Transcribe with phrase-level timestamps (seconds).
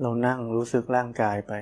[0.00, 1.52] เรานั่งรู้สึกร่างกายไป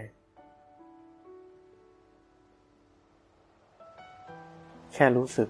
[4.93, 5.49] แค่รู้สึก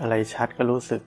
[0.00, 1.02] อะไรชัดก็รู้สึก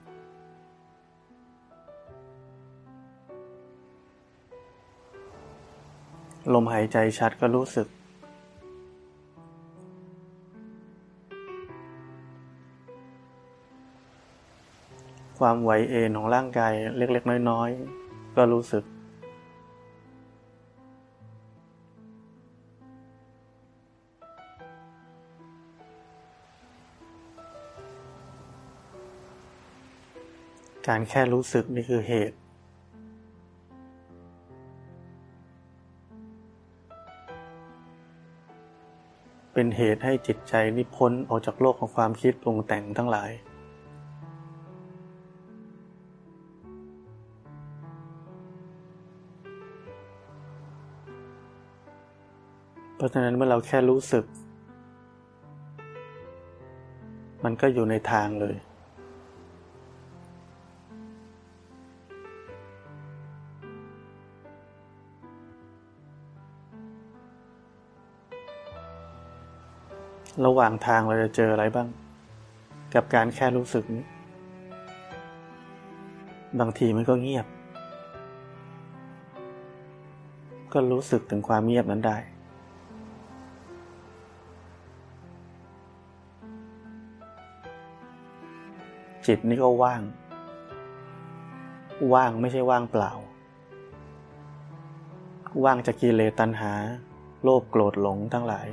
[6.54, 7.88] ลมหายใจชัดก็รู้สึก
[15.42, 17.70] ความไหวเอ็นของร่างกายเล็ก ๆ น้อย
[18.02, 18.84] ๆ ก็รู้สึก
[30.88, 32.36] การแค่รู้สึกนี่คือเหตุ
[39.52, 43.32] เป็นเหตุให้จิตใจนิพ้นออกจากโลกของความคิดปรุงแต่งทั้งหลาย
[53.02, 54.24] ราะฉะนั้นเมื่อเราแค่รู้สึก
[57.44, 58.56] มันก็อยู่ในทางเลย
[70.46, 71.88] ระหว่างทางเราจะเจออะไรบ้าง
[72.94, 74.04] กับการแค่รู้สึกนี้
[76.60, 77.46] บางทีมันก็เงียบ
[80.72, 82.18] ก็รู้สึกถึงความเงียบนั้นได้
[89.26, 90.02] จิตนี่ก็ว่าง
[92.14, 93.12] ว่างไม่ใช่ว่างเปล่า
[95.64, 96.72] ว่างจากกิเลสตัณหา
[97.42, 98.68] โลภโกรธหลงทั้งหลาย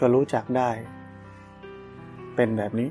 [0.00, 0.70] ก็รู้จักได้
[2.34, 2.88] เป็นแบบนี้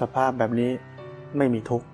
[0.00, 0.70] สภาพแบบนี้
[1.36, 1.89] ไม่มีทุกข์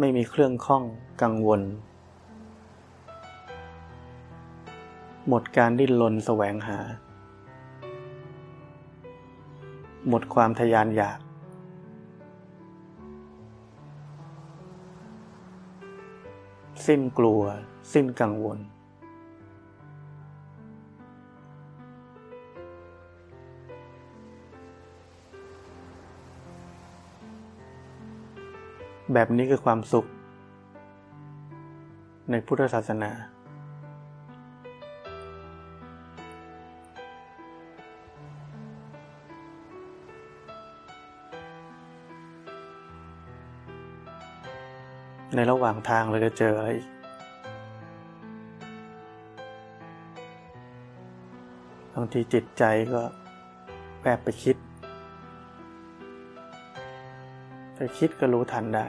[0.00, 0.84] ไม่มีเครื่องข้อง
[1.22, 1.62] กังวล
[5.28, 6.78] หมดการดิ้นรนแสวงหา
[10.08, 11.18] หมดความทยานอยาก
[16.86, 17.42] สิ้นกลัว
[17.92, 18.58] สิ้นกังวล
[29.14, 30.06] แบบนี้คือความสุข
[32.30, 33.10] ในพุทธศาสนา
[45.34, 46.70] ในระหว่างทางเราจะเจออะไร
[51.94, 53.00] บางทีจิตใจก็
[54.02, 54.56] แอบไปคิด
[57.74, 58.86] ไปคิดก็รู้ทันได้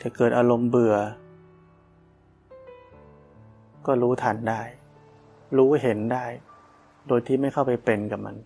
[0.00, 0.96] จะเกิดอารมณ์เบื่อ
[3.86, 4.62] ก็รู้ทันได้
[5.56, 6.26] รู้เห็นได้
[7.08, 8.36] โดยที่ไม่เข้าไปเป็นกับมัน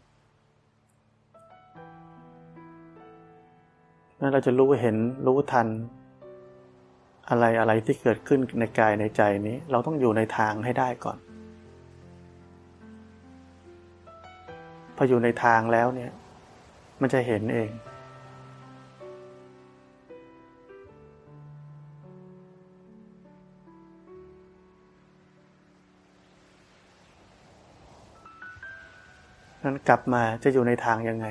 [4.20, 4.96] นั่นเราจะรู้เห็น
[5.26, 5.68] รู้ทัน
[7.28, 11.18] อะไรอะไรที่เกิดขึ้นในกายในใจนี้ เราต้องอยู่ในทางให้ได้ก่อน
[14.96, 16.10] พออยู่ในทางแล้วเนี่ย
[17.00, 17.70] มันจะเห็นเอง
[29.62, 31.26] นั้นกลับมาจะอยู่ในทางยังไง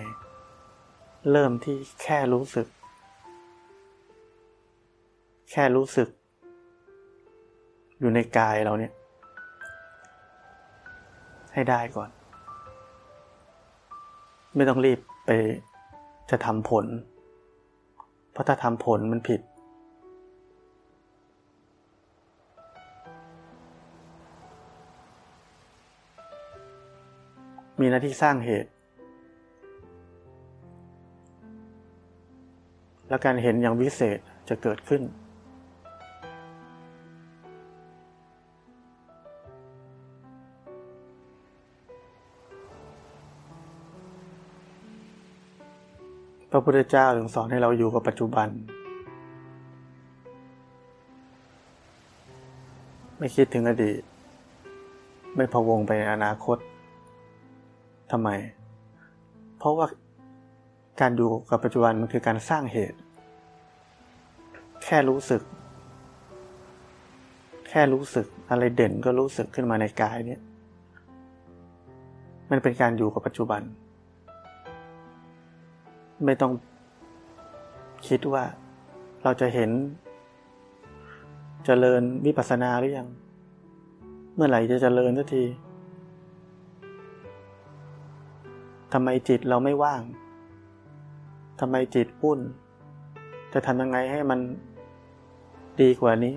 [1.31, 2.67] เริ่มที่แค่รู้สึก
[5.51, 6.09] แค่รู้สึก
[8.00, 8.94] อยู่ในกายเราเนี่ย
[11.53, 12.09] ให้ได้ก่อน
[14.55, 15.29] ไม่ต้องรีบไป
[16.29, 16.85] จะทำผล
[18.31, 19.41] เพราะถ้าทำผลมันผิด
[27.79, 28.71] มีหน้าที่สร้างเหตุ
[33.09, 34.19] และการเห็นอย่างวิเศษ
[34.49, 35.01] จะเกิดขึ้น
[46.55, 48.47] ระพุทธเจ้าถึงสอนให้เราอยู่กับปัจจุบัน
[53.17, 54.01] ไม่คิดถึงอดีต
[55.35, 56.57] ไม่พะวงไปในอนาคต
[58.11, 58.29] ทำไม
[59.57, 59.87] เพราะว่า
[61.01, 62.97] การอยู่กับปัจจุบันมันคือการสร้างเหตุ
[64.83, 65.41] แค่รู้สึก
[67.69, 70.41] แค่รู้สึกอะไรเด่นก็รู้สึกขึ้นมาในกายเนี่ย
[72.51, 73.61] มันเป็นการอยู่กับปัจจุบัน
[76.25, 76.54] ไม่ต้อง
[78.07, 78.44] คิดว่า
[79.24, 79.75] เราจะเห็นจ
[81.66, 83.07] เจริญวิปัสสนาหรือยัง
[84.36, 85.44] เมื่อไหร่จะเจริญสักที
[88.94, 90.01] ทำไมจิตเราไม่ว่าง
[91.60, 92.39] ทำไมจิตปุ้น
[93.54, 94.39] จะทำยังไงให้มัน
[95.81, 96.36] ดีกว่านี้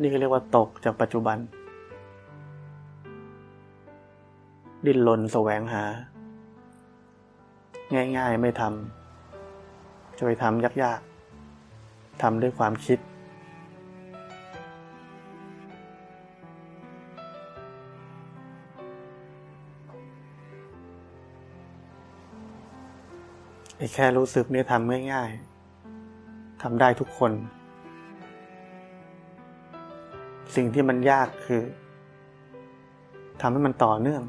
[0.00, 1.38] นี่ก็เรียกว่าตกจากปัจจุบัน
[4.86, 5.84] ดิ้นรนแสวงหา
[7.94, 12.98] ง่าย ๆ ไม่ทำจะไปทำยากๆทำด้วยความคิด
[23.76, 27.32] ไอ้แค่รู้สึกเนี่ยทำง่ายๆทำได้ทุกคน
[30.54, 31.62] สิ่งที่มันยากคือ
[33.40, 34.22] ทำให้มันต่อเนื่อง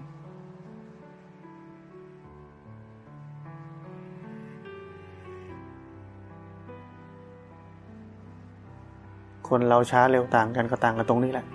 [9.56, 11.46] คนเราช้าเร็วต่างกันก็ต่างกันตรงนี้แหละ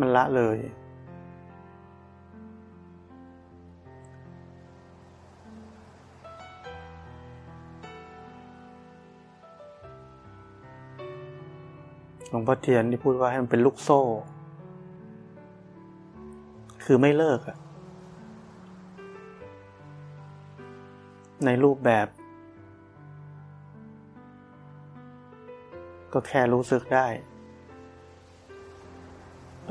[0.00, 0.58] มันละเลย
[12.30, 14.00] หลวงพ่อเทียนที่พูดว่าให้มันเป็นลูกโซ่
[16.86, 17.58] คือไม่เลิกอะ
[21.44, 22.06] ในรูปแบบ
[26.12, 27.06] ก็แค่รู้สึกได้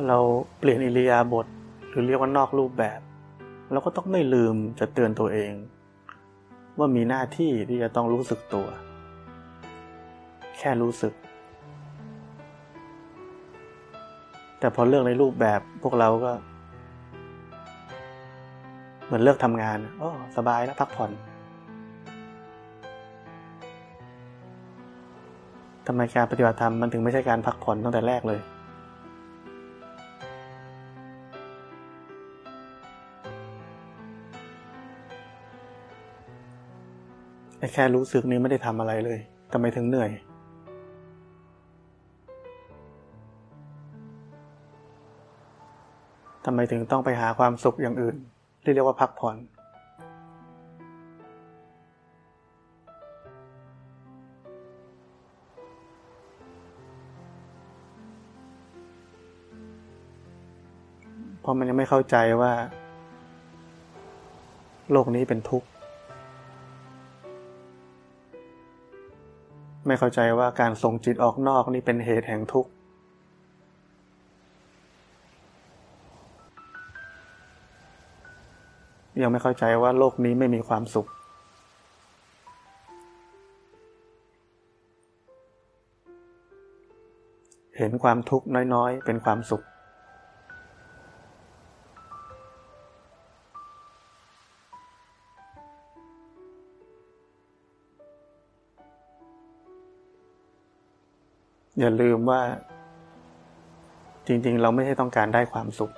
[0.07, 0.17] เรา
[0.59, 1.45] เปลี่ยนอิริยาบถ
[1.89, 2.99] หรือเรียกว่านอกรูปแบบ
[3.71, 5.53] เราก็ต้องไม่ลืมจะเตือนตัวเอง
[6.77, 8.67] ว่ามีหน้าที่ที่จะต้องรู้สึกตัว
[10.57, 11.13] แค่รู้สึก
[14.59, 16.31] แต่พอเลือกในรูปแบบพวกเราก็
[19.05, 21.11] เหมือนเลิกทำงานโอ้สบายแล้วพักผ่อน
[25.87, 28.39] ทำไมการปฏิบัติธรรมมันถึงไม่ใช่การพักผ่อนตั้งแต่แรกเลย
[37.73, 39.19] แค่รู้สึกนี้ไม่ได้ทำอะไรเลย
[39.53, 40.11] ทำไมถึงเหนื่อย
[46.45, 48.15] ทำไมถึงต้องไปหาความสุขอย่างอื่น
[48.65, 49.37] ที่เรียกว่าพักผ่อน
[61.41, 62.53] เพราะมันยังไม่เข้าใจว่า
[64.91, 65.67] โลกนี้เป็นทุกข์
[69.87, 72.71] ไม่เข้าใจว่าการส่งจิตออกนอกนี่เป็นเหตุแห่งทุกข์
[79.25, 81.07] ยังไม่เข้าใจว่าโลกนี้ไม่มีความสุข
[87.77, 89.63] เห็นความทุกข์น้อยๆ เป็นความสุข
[101.79, 102.41] อย่าลืมว่า
[104.27, 105.91] จริงๆ เราไม่ใช่ต้องการได้ความสุข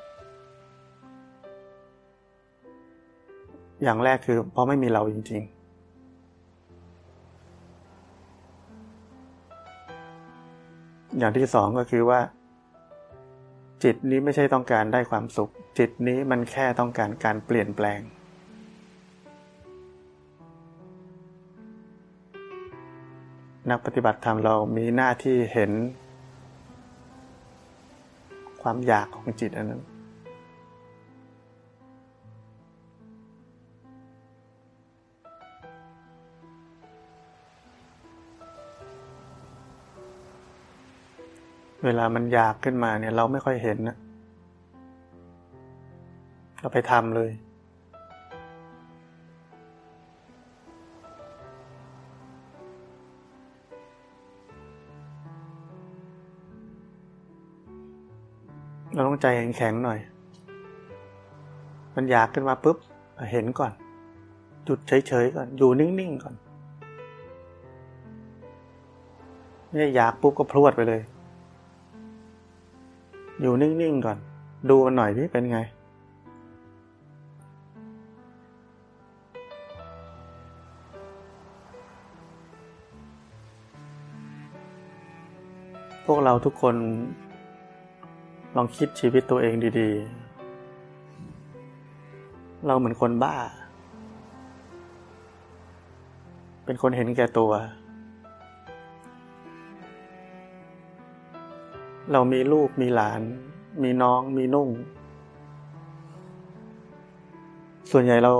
[3.83, 5.57] อย่างแรกคือเพราะไม่มีเราจริง ๆ
[11.19, 12.19] อย่างที่สองก็คือว่า
[13.83, 18.01] จิตนี้ไม่ใช่ต้องการได้ความสุข จิตนี้มันแค่ต้องการการเปลี่ยนแปลง
[23.69, 25.71] นักปฏิบัติธรรมเรามีหน้าที่เห็น
[28.61, 29.81] ความอยากของจิตอันนั้น
[41.85, 43.97] เวลามันอยากขึ้นมาเนี่ย เราไม่ค่อยเห็นนะ
[46.59, 47.31] เราไปทำเลย
[58.93, 59.25] เราต้องใจ
[59.57, 59.99] แข็งๆหน่อย
[61.95, 62.77] มันอยากขึ้นมาปุ๊บ
[63.31, 63.71] เห็นก่อน
[64.65, 66.35] หยุดเฉยๆก่อน อยู่นิ่งๆก่อน
[69.67, 71.01] ไม่อยากปุ๊บก็พรวดไปเลย
[73.41, 74.17] อยู่นิ่งๆก่อน
[74.69, 75.59] ดูมันหน่อยที่เป็นไง
[86.05, 86.75] พวกเราทุกคน
[88.55, 93.35] ลองคิดชีวิตตัวเองดีๆ เราเหมือนคนบ้า
[96.65, 97.51] เป็นคนเห็นแก่ตัว
[102.13, 103.21] เรามีลูกมีหลาน
[103.83, 104.69] มีน้องมีนุ่ง
[107.91, 108.33] ส่วนใหญ่เรา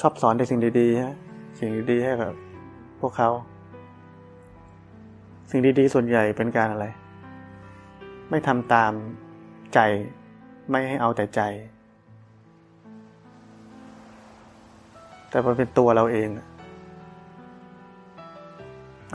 [0.00, 1.14] ชอบสอนแต่สิ่งดีๆฮะ
[1.58, 2.32] สิ่งดีๆให้กับ
[3.00, 3.30] พวกเขา
[5.50, 6.86] สิ่งดีๆ ส่วนใหญ่เป็นการอะไร
[8.30, 8.92] ไม่ทำตาม
[9.74, 9.78] ใจ
[10.70, 11.40] ไม่ให้เอาแต่ใจ
[15.30, 16.28] แต่มันเป็นตัวเราเอง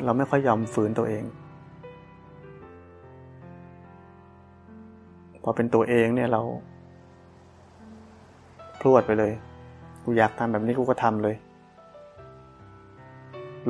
[0.03, 1.23] เราไม่ค่อยยอมฝืนตัวเอง
[5.47, 6.41] อเป็นตัวเองเนี่ยเรา
[8.79, 9.31] พรวดไปเลย
[10.03, 11.35] กูอยากทำแบบนี้กูก็ทำเลย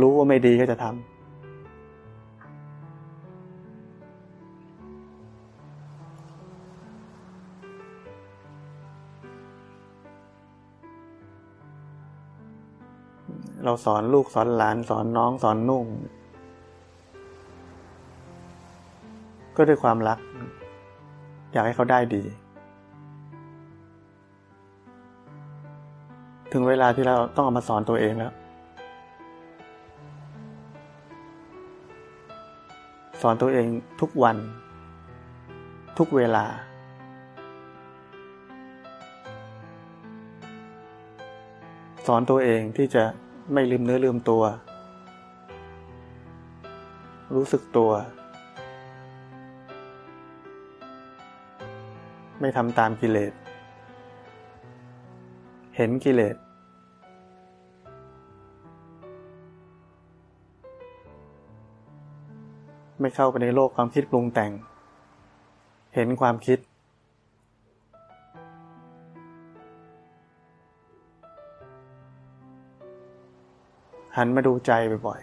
[0.02, 0.96] รู้ว่าไม่ดีก็จะทำ
[13.64, 15.86] เราสอนลูกสอนหลานสอนน้องสอนนุ่ง
[19.56, 20.20] ก็ด้วยความรัก
[21.52, 22.24] อยากให้เขาได้ดี
[26.52, 28.34] ถึงเวลาที่เราต้องเอามาสอนตัวเองแล้ว
[33.22, 33.68] สอนตัวเอง
[34.02, 34.38] ทุกวัน
[35.98, 36.46] ทุกเวลา
[42.08, 43.04] สอนตัวเองที่จะ
[43.54, 44.44] ไม่ลืมเนื้อลืมตัว
[47.36, 47.92] รู้สึกตัว
[52.40, 53.34] ไม่ทำตามกิเลส
[55.76, 56.36] เห็นกิเลส
[63.00, 64.52] ไม่เข้าไปในโลกความคิดปรุงแต่ง
[65.96, 66.60] เห็นความคิด
[74.18, 74.72] หันมาดูใจ
[75.08, 75.22] บ่อย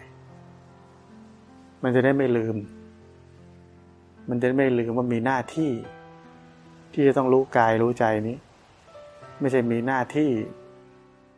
[0.91, 2.57] ๆ มันจะได้ไม่ลืม
[4.29, 5.71] มันจะไม่ลืมว่ามีหน้าที่
[6.95, 8.37] ที่จะต้องรู้กายรู้ใจนี้
[9.41, 10.31] ไม่ใช่มีหน้าที่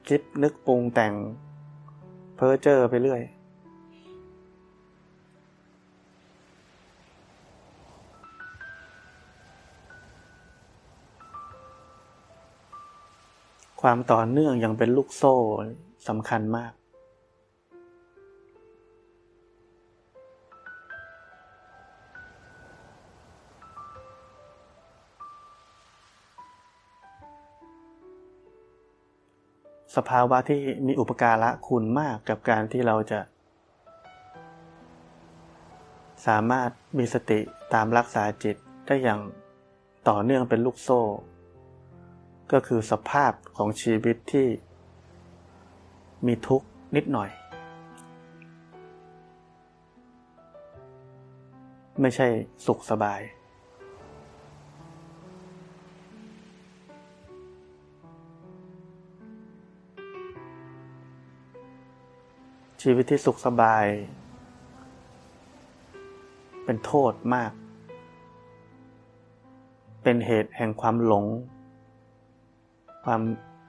[0.08, 1.14] คิดนึกปรุงแต่ง
[2.36, 3.22] เพ้อเจ้อไปเรื่อย
[13.82, 15.34] ความต่อเนื่องยังเป็นลูกโซ่
[16.08, 16.72] สำคัญมาก
[29.96, 33.20] สภาวะที่มีอุปการะคุณมากกับการที่เราจะ
[36.26, 37.40] สามารถมีสติ
[37.74, 39.20] ตามรักษาจิตได้อย่าง
[40.08, 41.00] ต่อเนื่องเป็นลูกโซ่
[42.52, 44.48] ก็คือสภาพของชีวิตที่
[46.26, 47.30] มีทุกข์นิดหน่อย
[52.00, 52.26] ไม่ใช่
[52.66, 53.20] สุขสบาย
[62.82, 63.84] ชีวิตที่สุขสบาย
[66.64, 67.52] เป็นโทษมาก
[70.02, 71.26] เป็นเหตุแห่งความหลง
[73.04, 73.22] ความ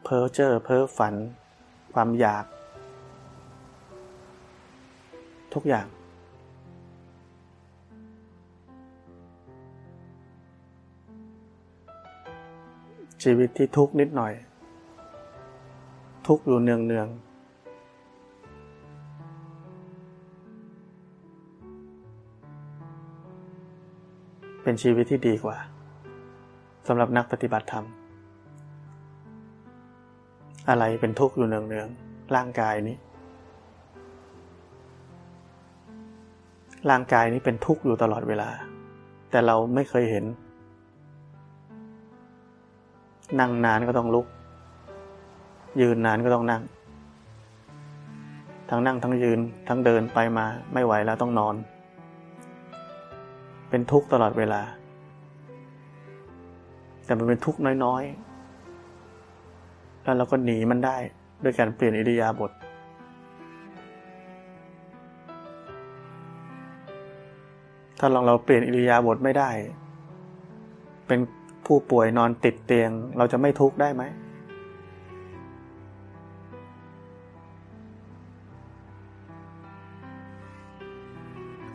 [0.03, 1.13] เพ้อเจ้อเพ้อฝัน
[1.93, 2.45] ความอยาก
[5.53, 5.87] ทุกอย่าง
[13.23, 14.33] ชีวิตที่ทุกข์นิดหน่อย
[16.27, 25.57] ทุกข์อยู่เนืองเเป็นชีวิตที่ดีกว่า
[26.87, 27.85] สำหรับนักปฏิบัติธรรม
[30.69, 32.97] อะไรเป็นทุกข์อยู่เนืองๆร่างกายนี้
[36.89, 38.49] ร่างกายนี้เป็นทุกข์อยู่ตลอดเวลา
[39.31, 40.25] แต่เราไม่เคยเห็น
[43.39, 44.27] นั่งนานก็ต้องลุก
[45.81, 46.61] ยืนนานก็ต้องนั่ง
[48.69, 51.57] ทั้งนั่งทั้งยืนทั้งเดินไปมาไม่ไหวแล้วต้องนอน
[53.69, 54.61] เป็นทุกข์ตลอดเวลา
[57.05, 60.97] แต่มันเป็นทุกข์น้อยๆ แล้วเราก็หนีมันได้
[61.43, 62.51] ด้วยการเปลี่ยนอิริยาบถ
[67.99, 69.49] ถ้าลองเราเปลี่ยนอิริยาบถไม่ได้
[71.07, 71.19] เป็น
[71.65, 74.03] ผู้ป่วยนอนติดเตียง เราจะไม่ทุกข์ได้ไหม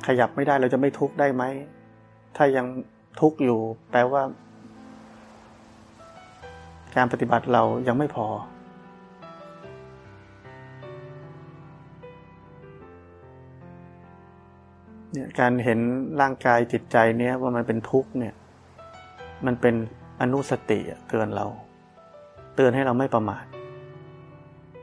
[0.06, 1.44] ขยับไม่ได้เราจะไม่ทุกข์ได้ไหม
[2.44, 2.68] ถ้ายัง
[3.20, 4.22] ทุกข์อยู่ แปลว่า
[6.96, 8.26] การปฏิบัติเรายังไม่พอ
[15.12, 15.78] เนี่ยการเห็น
[16.20, 18.34] ร่างกายจิตใจเนี้ยว่ามันเป็นทุกข์เนี่ย
[19.46, 19.75] มันเป็น
[20.20, 21.46] อนุสติเตือนเรา
[22.54, 23.44] เตือนให้เราไม่ประมาท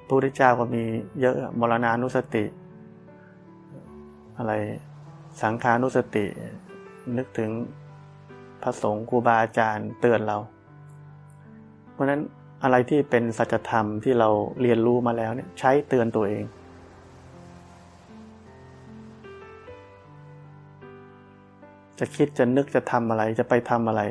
[0.05, 0.83] พระพุทธเจ้าก็มี
[1.21, 2.45] เยอะมรณานุสติ
[4.37, 4.53] อะไร
[5.41, 6.27] สังขานุสติ
[7.17, 7.51] นึกถึง
[8.63, 10.37] พระสงฆ์ครูบาอาจารย์เตือนเรา
[11.91, 12.21] เพราะฉะนั้น
[12.63, 14.29] อะไรที่เป็นสัจธรรมที่เรา
[14.61, 16.43] เรียนรู้มาแล้วเนี่ยใช้เตือนตัวเอง
[21.99, 24.01] จะคิดจะนึกจะทำอะไรจะไปทำอะไร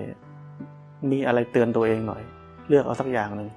[1.11, 2.23] มีอะไรเตือนตัวเองหน่อย
[2.69, 3.49] เลือกเอาสักอย่างหนึ่ง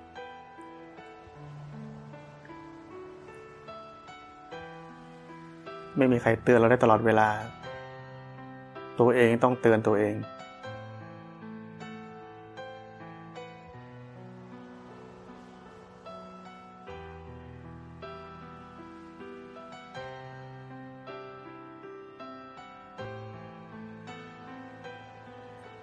[5.98, 7.30] ไม่มีใครเตือนเราได้ตลอดเวลา
[9.02, 10.16] ตัวเองต้องเตือนตัวเอง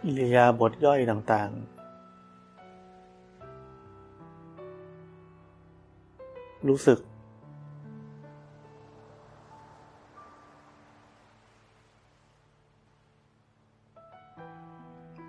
[0.04, 1.78] อิริยาบถย่อยต่างๆ
[6.68, 6.98] รู้สึก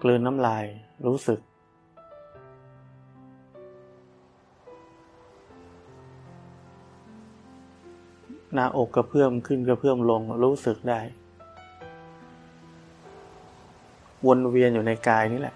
[0.04, 0.66] กลืนน้ำลาย
[1.08, 1.40] รู้สึก
[8.54, 11.00] หน้าอกกระเพื่อมขึ้นกระเพื่อมลงรู้สึกได้
[14.28, 15.56] วนเวียนอยู่ในกายนี่แหละ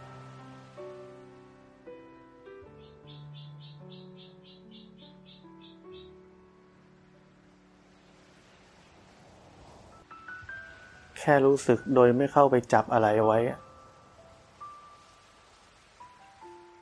[11.20, 13.40] แค่รู้สึกโดยไม่เข้าไปจับอะไรไว้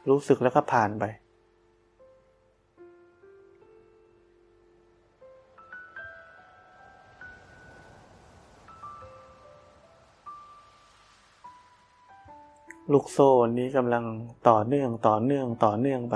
[0.10, 1.06] รู้สึกแล้วก็ผ่านไป
[12.94, 14.04] ลูกโซ่นี้กำลัง
[14.50, 16.16] ต่อเนื่องต่อเนื่องต่อเนื่องไป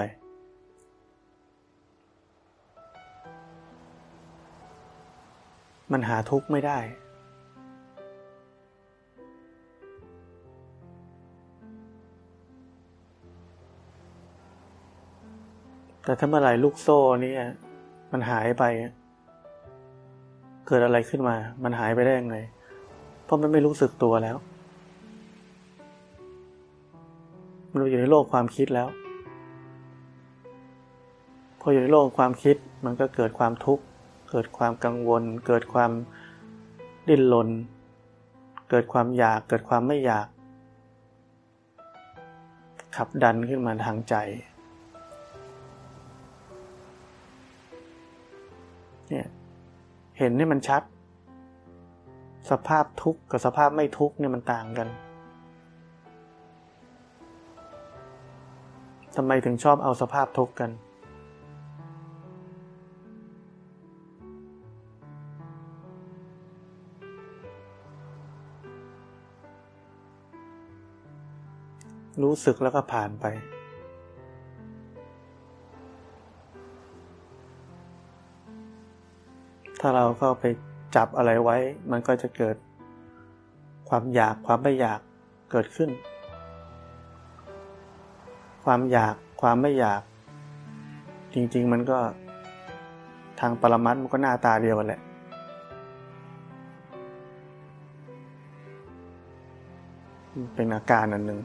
[5.91, 6.79] มันหาทุกข์ไม่ได้
[16.05, 17.33] แต่ถ้าเมื่อไหร่ลูกโซ่นี้
[18.11, 18.63] มันหายไป
[20.67, 22.37] เกิดอะไรขึ้นมา มันหายไปได้ยังไง
[23.23, 24.37] เพราะมันไม่รู้สึกตัวแล้ว
[27.71, 28.87] มันอยู่ในโลกความคิดแล้ว
[31.59, 33.83] พออยู่ในโลกความคิดมันก็เกิดความทุกข์
[34.31, 35.91] เกิดความกังวล เกิดความ
[37.07, 37.49] ดิ้นรน
[38.69, 40.27] เกิดความอยากเกิดความไม่อยาก
[42.95, 44.15] ขับดันขึ้นมาทางใจ
[49.09, 49.27] เนี่ย
[50.17, 50.81] เห็นนี่มันชัด
[52.49, 54.87] สภาพทุกข์กับสภาพไม่ทุกข์เนี่ยมันต่างกัน
[59.15, 60.71] ทำไมถึงชอบเอาสภาพทุกข์กัน
[72.23, 73.25] รู้สึกแล้วก็ผ่านไป
[79.87, 80.45] ถ้าเราก็ไป
[80.95, 81.57] จับอะไรไว้
[81.91, 82.55] มันก็จะเกิด
[83.89, 84.99] ความอยากความไม่อยาก
[85.51, 85.89] เกิดขึ้น
[88.65, 90.01] ความอยากความไม่อยาก
[91.33, 91.99] จริง ๆ มันก็
[93.39, 95.01] ทางปรมัตมันก็หน้าตาเดียวกันแหละ
[100.55, 101.41] เป็นอาการอันหนึ่ง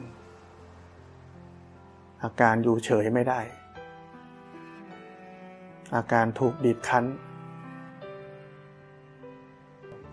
[2.24, 3.40] อาการอยู่เฉยไม่ได้
[5.96, 7.06] อาการถูกบีบคั้น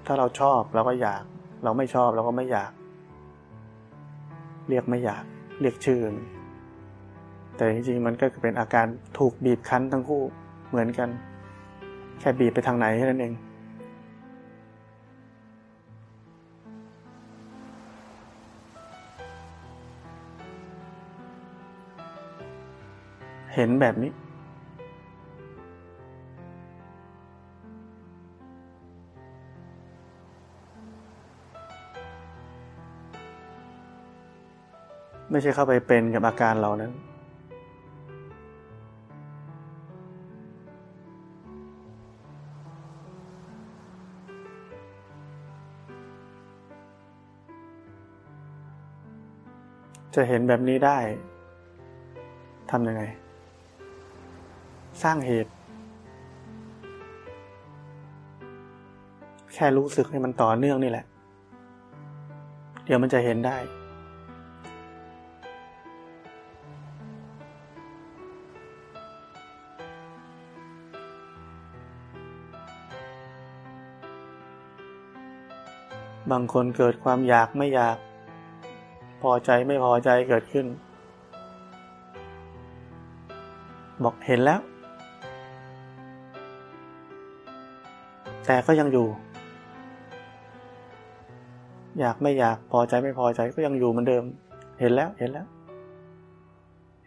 [0.07, 1.23] ถ้าเราชอบเราก็อยาก
[1.63, 2.71] เราไม่ชอบเราก็ไม่อยาก
[4.69, 5.23] เรียกไม่อยาก
[5.61, 6.01] เรียกชื่อ
[7.55, 8.85] แต่จริงๆมันก็เป็นอาการ
[9.17, 10.23] ถูกบีบคั้นทั้งคู่
[10.69, 11.09] เหมือนกัน
[12.19, 13.33] แค่บีบไปทางไหนแค่นั้นเอง
[23.53, 24.11] เห็นแบบนี้
[35.31, 36.91] ไม่ใช่เข้าไปเป็นกับอาการเหล่านั้น
[50.15, 50.97] จะเห็นแบบนี้ได้
[52.71, 53.03] ทำยังไง
[55.03, 55.51] สร้างเหตุ
[59.53, 61.05] แค่รู้สึกให้มันต่อเนื่องนี่แหละ
[62.85, 63.57] เดี๋ยวมันจะเห็นได้
[76.31, 77.97] บางคนเกิดความอยากไม่อยาก
[79.21, 80.65] พอใจไม่พอใจเกิดขึ้น
[84.03, 84.59] บอกเห็นแล้ว
[88.45, 89.07] แต่ก็ยังอยู่
[91.99, 94.23] อยากไม่อยากพอใจไม่พอใจก็ยังอยู่เหมือนเดิม
[94.79, 95.45] เห็นแล้วเห็นแล้ว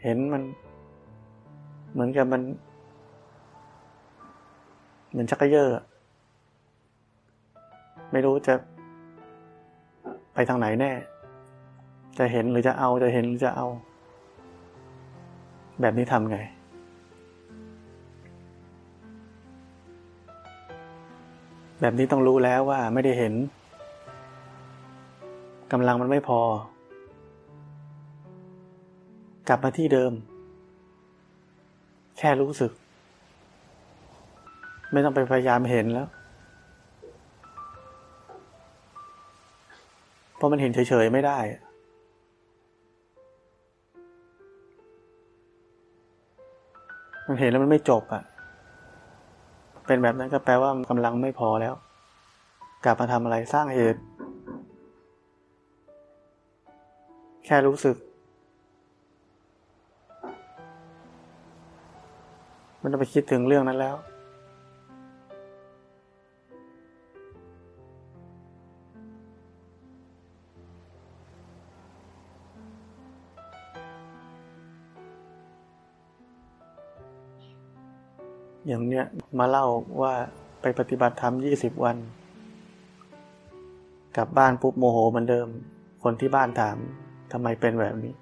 [0.03, 0.43] เห็นมัน
[1.93, 2.43] เหมือนกับมัน
[5.11, 5.85] เหมือนชักกระเยอะ
[8.13, 8.55] ไม่รู้จะ
[10.35, 10.93] ไปทางไหนแน่
[12.19, 13.67] จะเห็นหรือจะเอาจะเห็นหรือจะเอา
[15.81, 16.39] แบบนี้ทำไง
[21.81, 23.35] แบบนี้ต้องรู้แล้วว่าไม่ได้เห็น
[25.73, 26.41] กำลังมันไม่พอ
[29.49, 30.13] กลับมาที่เดิม
[32.19, 32.73] แค่รู้สึก
[34.93, 36.09] ไม่ต้องไปพยายามเห็นแล้ว
[40.41, 41.39] เพราะมันเห็นเฉยๆไม่ได้
[47.29, 48.23] มันเห็นแล้วมันไม่จบอะ่ะ
[49.87, 51.75] เป็นแบบนั้นก็แปลว่ากำลังไม่พอแล้ว
[52.85, 54.01] กลับมาทำอะไรสร้างเหตุ
[57.45, 57.97] แค่รู้สึก
[62.83, 63.97] มันต้องไปคิดถึงเรื่องนั้นแล้ว
[78.71, 79.07] อย่างเนี้ย
[79.39, 79.67] มาเล่า
[80.01, 80.13] ว่า
[80.61, 81.97] ไปปฏิบัติธรรมยี่สิบวัน
[84.17, 85.49] กลับบ้านปุ๊บโมโหเหมือนเดิม
[86.05, 86.77] คนที่บ้านถาม
[87.33, 88.13] ทำไมเป็นแบบนี้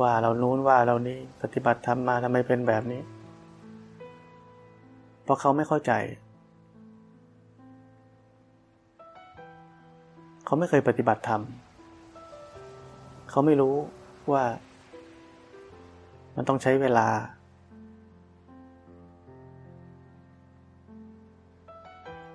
[0.00, 3.00] ว่าเรานู้นว่าเรานี้ปฏิบัติธรรมมาทำไมเป็นแบบนี้
[5.22, 5.92] เพราะเขาไม่เข้าใจ
[10.44, 11.42] เขาไม่เคยปฏิบัติธรรม
[13.30, 13.74] เขาไม่รู้
[14.32, 14.44] ว่า
[16.36, 17.08] มันต้องใช้เวลา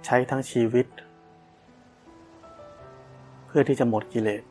[0.05, 0.87] ใช้ทั้งชีวิต
[3.45, 4.43] เพื่อที่จะหมดกิเลส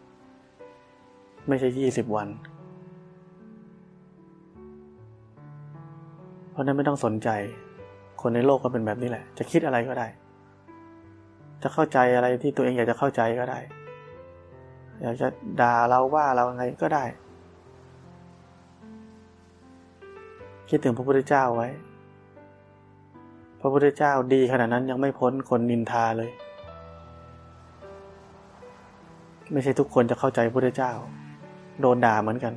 [1.48, 2.28] ไม่ใช่ยี่สิบวัน
[6.50, 7.28] เพราะนั้นไม่ต้องสนใจ
[8.20, 10.06] คนในโลกก็เป็นแบบนี้แหละ จะคิดอะไรก็ได้
[11.62, 13.58] จะเข้าใจอะไรที่ตัวเองอยากจะเข้าใจก็ได้
[15.02, 15.28] อยากจะ
[15.60, 17.04] ด่าเราว่าเราไงก็ได้
[20.68, 21.68] คิดถึงพระพุทธเจ้าไว้
[23.64, 26.31] พระพุทธเจ้าดีขนาดนั้นยังไม่พ้นคนนินทาเลย
[29.53, 30.92] ไม่ใช่ทุกคนจะเข้าใจพระพุทธเจ้า
[31.81, 32.55] โดนด่าเหมือนกัน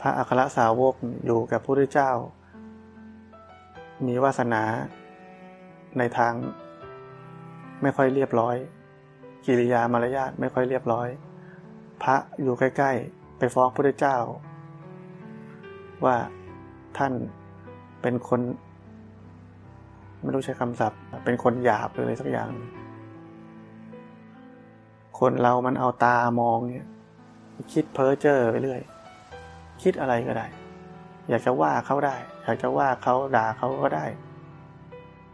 [0.00, 0.94] พระอัครสาวก
[1.26, 2.10] อยู่กับพระพุทธเจ้า
[4.06, 4.62] มีวาสนา
[5.98, 6.32] ในทาง
[7.82, 8.56] ไม่ค่อยเรียบร้อย
[9.46, 11.08] กิริยามารยาทไม่ค่อยเรียบร้อย
[12.02, 14.16] พระอยู่ใกล้ ๆ ไปฟ้องพระเจ้า
[16.04, 16.16] ว่า
[16.98, 17.12] ท่าน
[18.02, 18.40] เป็นคน
[20.22, 22.50] ไม่รู้ใช้คำศัพท์ เป็นคนหยาบหรืออะไรสักอย่าง
[25.18, 26.88] คนเรามันเอาตามองเนี่ย
[27.72, 28.80] คิดเพ้อเจ้อไปเรื่อย
[29.82, 30.46] คิดอะไรก็ได้
[31.28, 34.06] อยากจะว่าเขาได้ อยากจะว่าเขาด่าเขาก็ได้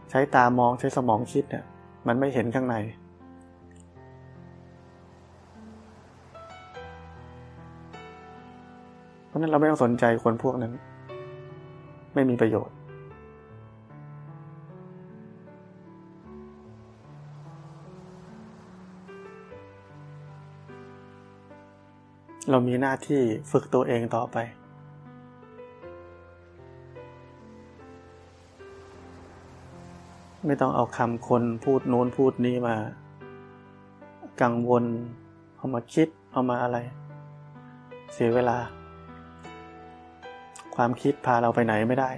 [0.09, 1.65] ใช้ตามองใช้สมองคิดเนี่ย
[2.07, 10.73] มันไม่เห็นข้างในะนั้นเราไม่ต้องสนใจคนพวกนั้น
[12.13, 12.75] ไม่มีประโยชน์
[22.51, 23.21] เรามีหน้าที่
[23.51, 24.37] ฝึกตัวเองต่อไป
[30.45, 32.75] ไม่ต้องเอาคำคนพูดโน้นพูดนี้มา
[34.41, 34.83] กังวล
[35.57, 36.77] เอามาคิด เอามาอะไร
[38.13, 38.57] เสียเวลา
[40.83, 42.09] ความคิดพาเราไปไหนไม่ได้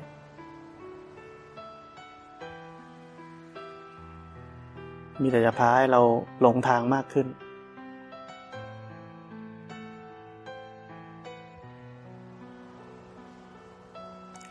[5.21, 6.01] มีแต่จะพาให้เรา
[6.41, 7.27] หลงทางมากขึ้น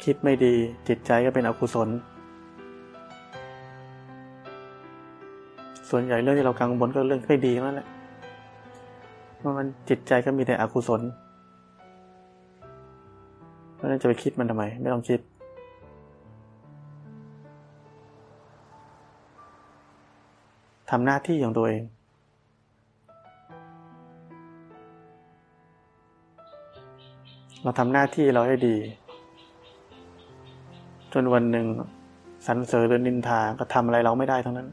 [0.04, 0.54] คิดไม่ดี
[0.88, 1.88] จิตใจก็เป็นอกุศล
[5.90, 7.88] ส่วนใหญ่เรื่องที่เรากังวลก็เรื่องไม่ดีนั่นแหละ
[9.38, 11.02] เพราะมันจิตใจก็มีแต่อกุศล
[13.80, 15.20] เพราะนั้นจะไปคิดมันทำไม ไม่ต้องคิด
[20.90, 21.82] ทำหน้าที่ของตัวเอง
[27.62, 28.76] เราทำหน้าที่เราให้ดี
[31.12, 31.66] จนวันหนึ่ง
[32.46, 34.68] สรรเสริญหรือนินทาก็ทำอะไรเราไม่ได้ทั้งนั้น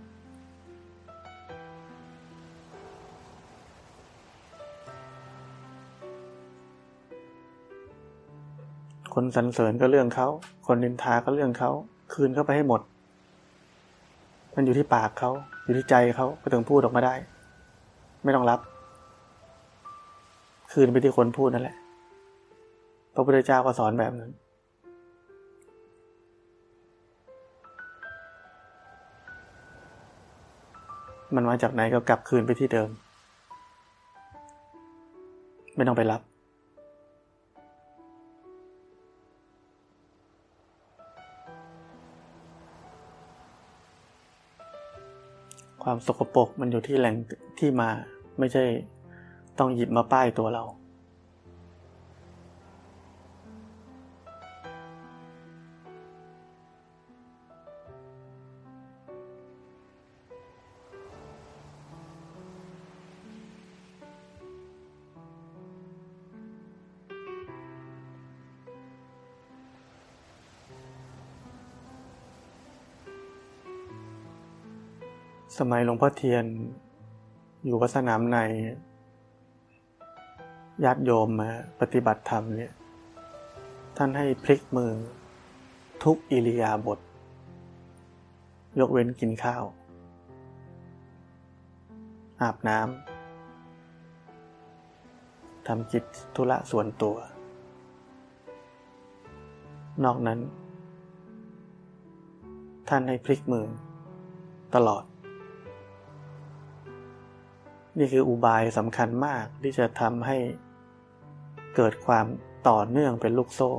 [9.19, 10.27] คนสรรเสริญก็เรื่องเขา
[10.67, 11.71] คนนินทาก็เรื่องเขา
[12.13, 12.81] คืนเข้าไปให้หมด
[14.55, 15.31] มันอยู่ที่ปากเขา
[15.63, 17.13] อยู่ที่ใจเขาก็ถึงพูดออกมาได้
[18.23, 18.59] ไม่ต้องรับ
[20.71, 21.75] คืนไปที่คนพูดนั่นแหละ
[23.13, 24.31] พระพุทธเจ้าก็สอนแบบนั้น
[31.35, 32.89] มันมาจากไหนก็กลับคืนไปที่เดิม
[35.75, 36.36] ไม่ต้องไปรับ
[45.89, 47.15] ความสกปรกมันอยู่ที่แหล่ง
[47.59, 47.89] ที่มา
[48.39, 48.63] ไม่ใช่
[49.59, 50.63] ต้องหยิบมาป้ายตัวเรา
[75.61, 76.45] สมัยหลวงพ่อเทียน
[77.65, 78.37] อยู่วัดสนามใน
[80.83, 82.73] ญาติโยมมาปฏิบัติธรรมเนี่ย
[83.97, 84.91] ท่านให้พลิกมือ
[86.03, 86.99] ทุกอิริยาบถ
[88.79, 89.63] ยกเว้นกินข้าว
[92.41, 96.03] อาบน้ำทำกิจ
[96.35, 97.15] ธุระส่วนตัว
[100.03, 100.39] นอกนั้น
[102.89, 103.65] ท่านให้พลิกมือ
[104.75, 105.03] ตลอด
[107.99, 110.37] นี่คืออุบายสำคัญมากที่จะทำให้
[111.75, 112.25] เกิดความ
[112.69, 113.71] ต่อเนื่องเป็นลูกโซ่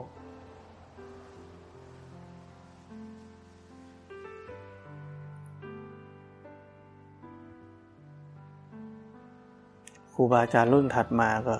[10.14, 11.56] ครูบาอาจารย์รุ่นถัดมาก็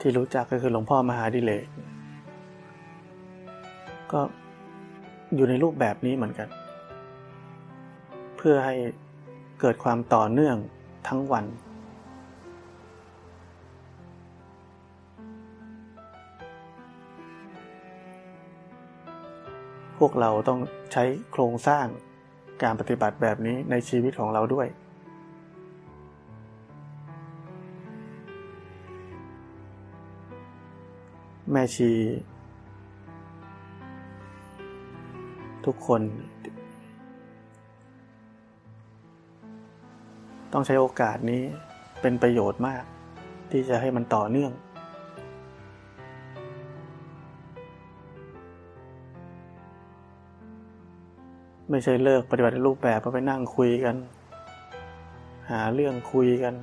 [0.00, 1.66] ที่รู้จักก็คือหลวงพ่อมหาดิเลก
[4.12, 4.20] ก็
[5.34, 6.48] อยู่ในรูปแบบนี้เหมือนกัน
[8.36, 8.74] เพื่อให้
[9.60, 10.56] เกิดความต่อเนื่อง
[11.08, 11.46] ทั้งวัน
[19.98, 20.60] พวกเราต้อง
[20.92, 21.86] ใช้โครงสร้าง
[22.62, 24.68] การปฏิบัติแบบนี้ในชีวิตของเราด้วย
[31.52, 31.90] แม่ชี
[35.66, 36.00] ทุกคน
[40.56, 41.42] ต้องใช้โอกาสนี้
[42.00, 42.84] เป็นประโยชน์มาก
[43.50, 44.52] ที่จะให้มันต่อเนื่อง
[51.70, 53.96] ไม่ใช่เลิกปฏิบัติรูปแบบไปนั่งคุยกัน
[55.50, 56.54] หาเรื่องคุยกัน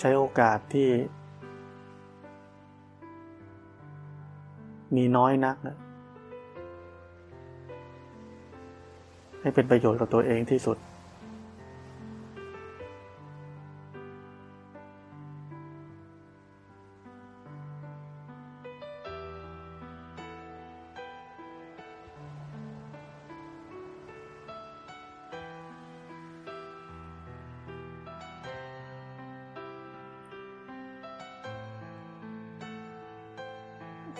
[0.00, 0.88] ใช้โอกาสที่
[4.96, 5.76] มีน้อยนักนะ
[9.40, 10.76] ให้เป็นประโยชน์กับตัวเองที่สุด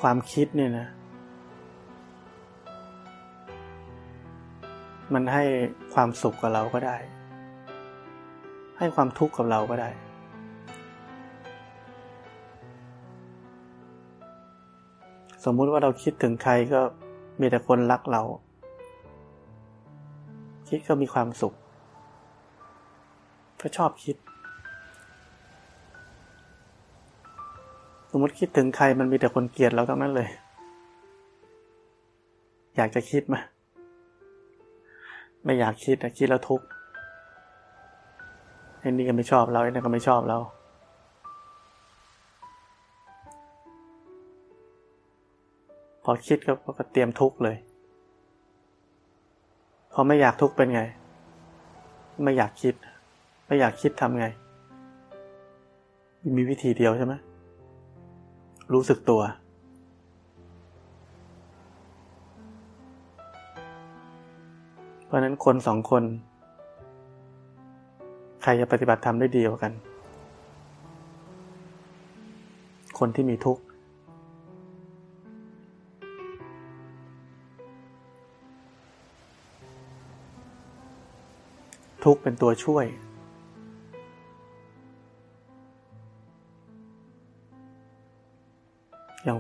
[0.01, 0.89] ความคิดเนี่ยนะ
[5.15, 5.45] มันให้
[5.95, 6.97] ความสุขกับเราก็ได้
[8.79, 9.91] ให้ความทุกข์กับเราก็ได้
[15.45, 16.81] สมมุติว่าเราคิดถึงใครก็
[17.41, 18.23] มีแต่คนรักเรา
[20.69, 21.55] คิดก็มีความสุข
[23.61, 24.17] ก็ชอบคิด
[28.11, 30.29] สมมติคิดถึงใครมันมีแต่คนเกลียดเราทั้งนั้นเลย
[32.77, 33.37] อยากจะคิดไหม
[35.45, 36.67] ไม่อยากคิดนะคิดแล้วทุกข์
[38.81, 40.39] ไอ้นี่ก็ไม่ชอบเราไอ้นั่นก็ไม่ชอบเรา
[46.05, 47.57] พอคิดก็ก็เตรียมทุกข์เลย
[49.93, 50.83] พอไม่อยากทุกข์เป็นไง
[52.23, 52.75] ไม่อยากคิด
[53.47, 54.27] ไม่อยากคิดทำไง
[56.37, 57.15] มีวิธีเดียวใช่ไหม
[58.73, 59.23] รู้สึกตัว
[65.07, 66.03] เพราะนั้นคนสองคน
[68.43, 69.73] ใครจะปฏิบัติธรรมได้ดีกว่ากัน
[72.99, 73.63] คนที่มีทุกข์
[82.05, 82.87] ทุกข์เป็นตัวช่วย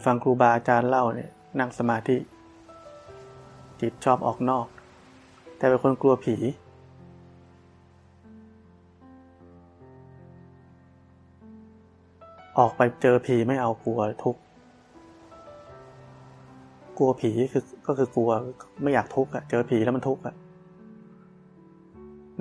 [0.06, 2.16] ฟังครูบาอาจารย์เล่าเนี่ยนั่งสมาธิ
[3.80, 4.66] จิตชอบออกนอก
[5.56, 6.36] แต่เป็นคนกลัวผี
[12.58, 14.40] ออกไปเจอผีไม่เอากลัวทุกข์
[16.98, 18.30] กลัวผีคือก็คือกลัว
[18.82, 20.34] ไม่อยากทุกข์อะเจอผีแล้วมันทุกข์อะ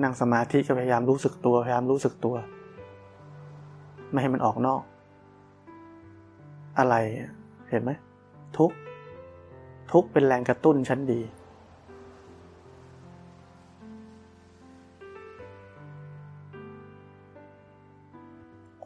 [0.02, 2.34] นั่งสมาธิก็พยายามรู้สึกตัวพยายามรู้สึกตัว
[4.10, 4.82] ไม่ให้มันออกนอก
[6.78, 6.94] อะไร
[7.70, 7.90] เห็นไหม
[8.58, 8.70] ทุก
[9.92, 11.20] ทุกเป็นแรงกระตุ้นชั้นดี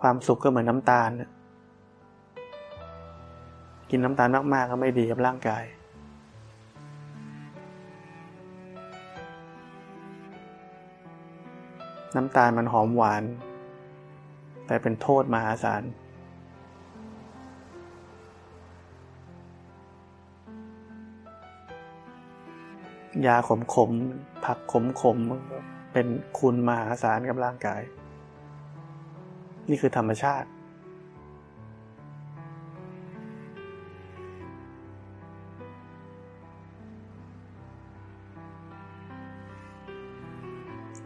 [0.01, 1.11] ความสุขก็เหมือนน้ำตาล
[3.91, 5.65] กินน้ำตาลมาก ๆ ก็ไม่ดีกับร่างกาย
[12.17, 13.25] น้ำตาลมันหอมหวาน
[14.67, 15.83] แต่เป็นโทษมหาศาล
[23.27, 23.91] ยาขมขม
[24.45, 25.19] ผักขมขม
[25.93, 26.07] เป็น
[26.39, 27.83] คุณมหาศาลกับร่างกาย
[29.69, 30.49] นี่คือธรรมชาติ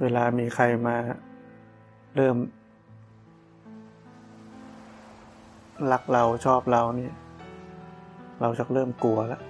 [0.02, 0.96] เวลามีใครมา
[2.16, 2.36] เริ่ม
[5.92, 7.10] รักเราชอบเรานี่
[8.40, 9.42] เราจะเริ่มกลัวแล้ว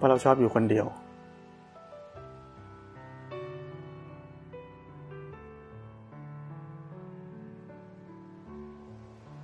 [0.00, 0.86] เพราะเราชอบอยู่คนเดียว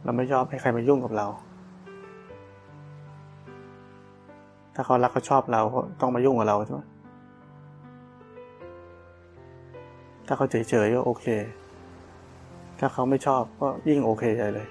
[0.05, 1.27] เราไม่ชอบให้ใครมายุ่งกับเรา
[4.75, 5.62] ถ้าเขารักเขาชอบเรา
[6.01, 6.81] ต้องมายุ่งกับเราใช่ไหม
[10.27, 11.27] ถ้าเขาเฉยๆก็โอเค
[12.79, 14.69] ถ้าเขาไม่ชอบก็ยิ่งโอเคใหญ่เลย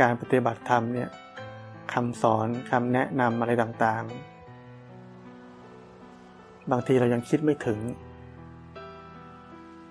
[0.00, 1.08] การปฏิบัติธรรมเนี่ย
[1.92, 7.80] คำสอนคำแนะนำอะไรต่างๆ บางทีเรายังคิดไม่ถึง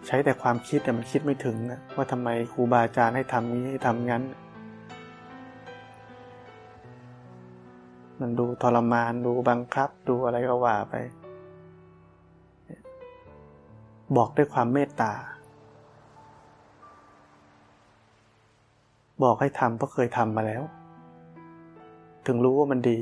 [0.07, 1.57] ใช้แต่ความคิดแต่มันคิดไม่ถึง
[1.95, 4.23] ว่าทำไมครูบาอาจารย์ให้ทำนี้ให้ทำงั้น
[8.19, 10.93] มันดูทรมานดูบังคับดูอะไรก็ว่าไป
[14.17, 15.13] บอกด้วยความเมตตา
[19.23, 20.63] บอกให้ทำเพราะเคยทำมาแล้ว
[22.27, 22.99] ถึงรู้ว่ามันดี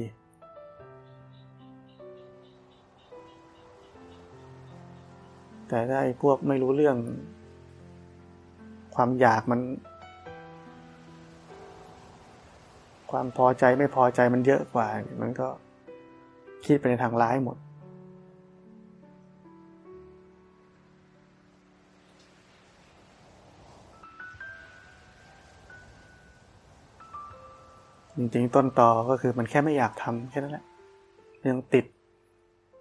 [5.67, 6.97] แต่ถ้าไอ้พวกไม่รู้เรื่อง
[8.95, 9.59] ความอยากมัน
[13.11, 14.87] ความพอใจไม่พอใจมันเยอะกว่า
[15.21, 15.47] มันก็
[16.65, 17.57] คิดไปในทางร้ายหมด
[28.21, 30.65] จริงๆต้นต่อก็คือมันแค่ไม่อยากทำแค่นั้นแหละ
[31.49, 31.85] ยังติด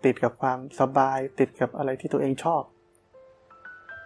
[0.05, 2.62] ติดกับความสบาย ติดกับอะไรที่ตัวเองชอบ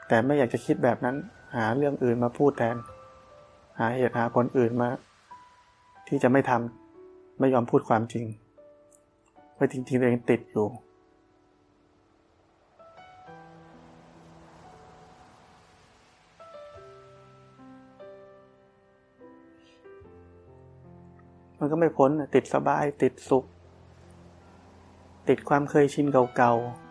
[0.09, 1.17] แต่ไม่อยากจะคิดแบบนั้น
[1.57, 2.77] หาเรื่องอื่นมาพูดแทน
[3.79, 4.91] หาเหตุหาผลอื่นมา
[6.09, 8.27] ที่จะไม่ทำไม่ยอมพูดความจริง
[9.57, 10.67] ว่าจริงๆตัวเองติดอยู่
[21.65, 23.45] มันก็ไม่พ้นติดสบายติดสุข
[25.29, 26.85] ติดความเคยชินเก่าๆ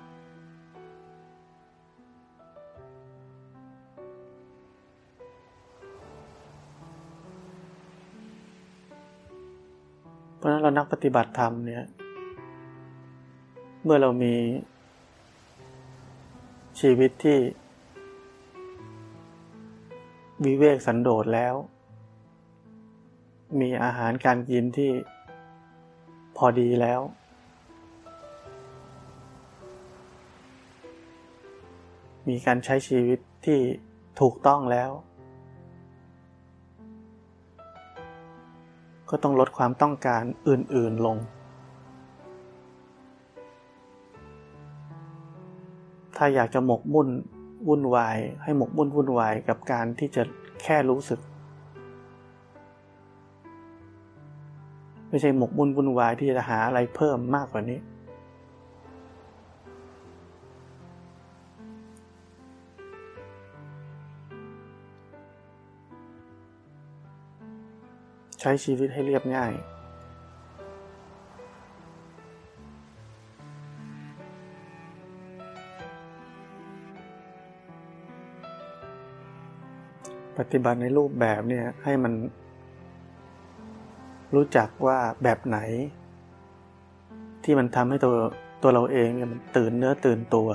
[10.37, 11.83] เพราะนั้นเรานักปฏิบัติธรรมเนี่ย
[13.83, 14.33] เมื่อเรามี
[16.79, 17.37] ชีวิตที่
[20.45, 21.55] วิเวกสันโดษแล้ว
[23.59, 24.91] มีอาหารการกินที่
[26.37, 27.01] พอดีแล้ว
[32.27, 33.59] มีการใช้ชีวิตที่
[34.19, 34.91] ถูกต้องแล้ว
[39.09, 41.17] ก็ต้องลดความต้องการอื่น ๆลง
[46.17, 47.07] ถ้าอยากจะหมกมุ่น
[47.67, 50.23] วุ่นวาย ให้หมกมุ่นวุ่นวายกับการที่จะ
[50.63, 51.19] แค่รู้สึก
[55.13, 57.79] ไม่ใช่หมกมุ่นวุ่นวายที่จะหาอะไรเพิ่มมากกว่านี้
[68.39, 69.51] ใช้ชีวิตให้เรียบง่าย
[80.37, 82.13] ปฏิบัติในรูปแบบเนี่ยให้มัน
[84.35, 85.57] รู้จักว่าแบบไหน
[87.43, 88.15] ที่มันทำให้ตัว
[88.61, 90.49] ตัวเราเองเนี่ยมันตื่นเนื้อตื่นตัว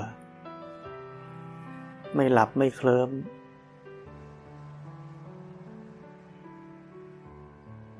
[2.15, 3.09] ไม่หลับไม่เคลิ้ม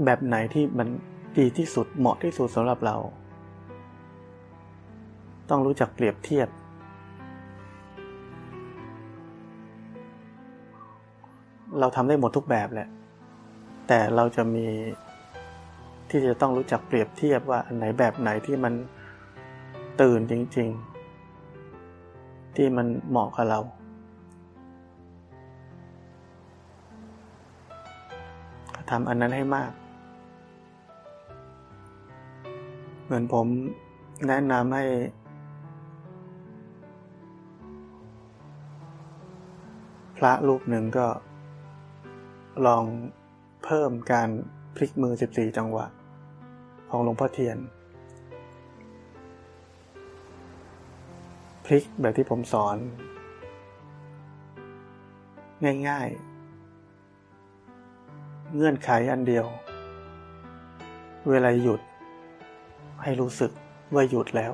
[0.05, 0.88] แบบไหนที่มัน
[1.38, 2.95] ดีที่สุดเหมาะที่สุดสำหรับเรา
[5.49, 6.49] ต้องรู้จักเปรียบเทียบ
[11.80, 12.88] เราทำได้หมดทุกแบบแหละ
[13.88, 14.65] แต่เราจะมี
[16.10, 18.74] ที่จะต้องรู้จักเปรียบเทียบว่าอันไหนแบบไหนที่มัน
[20.01, 20.70] ตื่นจริง
[21.47, 23.60] ๆ ที่มันเหมาะกับเรา
[28.89, 29.72] ทำอันนั้นให้มาก
[33.05, 33.47] เหมือนผม
[34.28, 34.86] แนะนำให้
[40.18, 41.07] พระรูปหนึ่งก็
[42.66, 42.84] ลอง
[43.64, 44.30] เพิ่มการ
[44.76, 45.86] พลิกมือ 14 จังหวะ
[46.89, 47.57] ของหลวงพ่อเทียน
[51.65, 52.77] พลิกแบบที่ผมสอน
[55.87, 59.45] ง่ายๆ เงื่อนไขอันเดียว
[61.29, 61.81] เวลาหยุด
[63.03, 63.51] ให้รู้สึก
[63.93, 64.53] ว่าหยุดแล้ว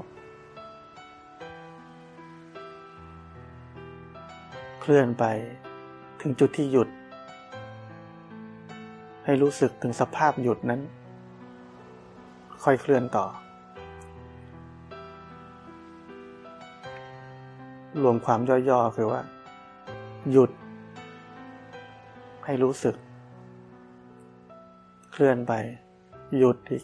[4.82, 5.26] เคลื่อนไป
[6.22, 6.90] ถึงจุดที่หยุด
[9.26, 10.82] ให้รู้สึกถึงสภาพหยุดนั้น
[12.66, 13.26] ค่อยเคลื่อนต่อ
[18.02, 18.40] รวมความ
[18.70, 19.22] ย่อๆคือว่า
[20.32, 20.52] หยุด
[22.46, 22.96] ให้รู้สึก
[25.12, 25.54] เคลื่อนไป
[26.38, 26.84] หยุดอีก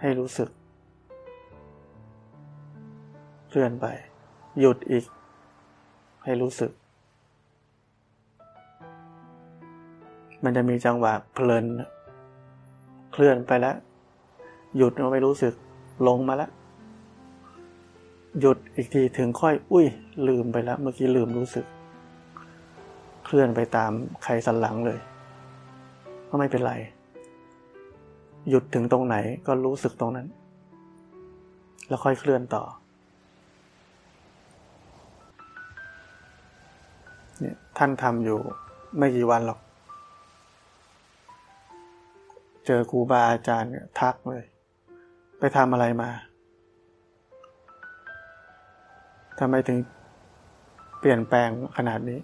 [0.00, 0.48] ให้รู้สึก
[3.48, 3.86] เคลื่อนไป
[4.60, 5.04] หยุดอีก
[6.24, 6.70] ให้รู้สึก
[10.44, 11.64] มันจะมีจังหวะเพลิน
[13.12, 13.76] เคลื่อนไปแล้ว
[14.76, 15.54] หยุดไม่รู้สึก
[16.08, 16.50] ลงมาแล้ว
[18.40, 19.86] หยุดอีกทีถึงค่อย อุ้ย
[20.28, 21.64] ลืมไปแล้ว เมื่อกี้ลืมรู้สึก
[23.24, 24.98] เคลื่อนไปตามใครสันหลังเลย
[26.28, 26.72] ก็ไม่เป็นไร
[28.48, 29.16] หยุดถึงตรงไหน
[29.46, 30.26] ก็รู้สึกตรงนั้น
[31.88, 32.64] แล้วค่อยเคลื่อนต่อ
[37.40, 38.38] เนี่ยท่านทำอยู่
[38.98, 39.60] ไม่กี่วันหรอก
[42.66, 43.70] เจอครูบาอาจารย์
[44.00, 44.44] ทักเลย
[45.46, 46.10] ไปทำอะไรมา
[49.38, 49.78] ทำไมถึง
[50.98, 52.18] เปลี่ยนแปลงขนาดนี้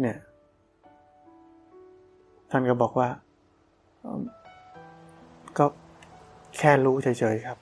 [0.00, 0.18] เนี่ย
[2.50, 3.08] ท่านก็บอกว่า
[5.58, 5.66] ก็
[6.58, 7.58] แค่รู้เฉยๆครับ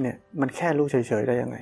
[0.00, 1.56] เนี่ย มันแค่รู้เฉยๆได้ยังไง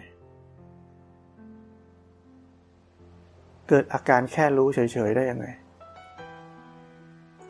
[3.69, 4.81] เกิดอาการแค่รู้เฉ
[5.11, 5.49] ยๆได้ยังไง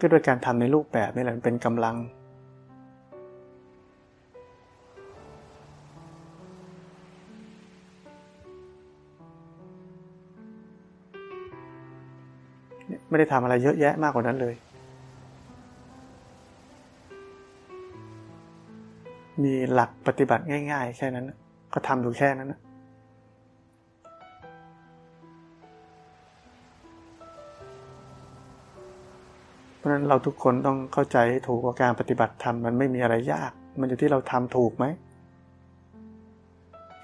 [0.04, 1.96] ก็โดยการทำในรูปแบบนี่แหละเป็นกำลัง
[13.08, 14.54] ไม่ได้ทำอะไรเยอะแยะมากกว่านั้นเลย
[19.42, 21.26] มีหลักปฏิบัติง่าย ๆ แค่นั้น
[21.72, 22.60] ก็ทำอยู่แค่นั้นนะ
[29.84, 34.84] ราะฉะนั้นเราทุกคนต้องเข้าใจให้ถูกว่าการปฏิบัติธรรมมันไม่มีอะไรยาก มันอยู่ที่เราทำถูกไหม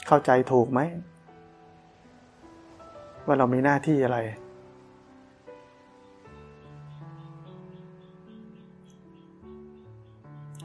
[0.06, 0.80] เข้าใจถูกไหม
[3.26, 4.18] ว่าเรามีหน้าที่อะไร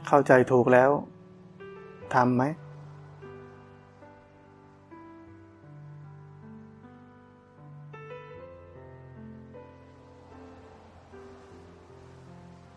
[0.08, 0.90] เข้าใจถูกแล้ว
[2.14, 2.44] ทำไหม